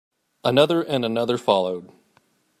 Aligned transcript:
Another 0.43 0.81
and 0.81 1.05
another 1.05 1.37
followed. 1.37 1.91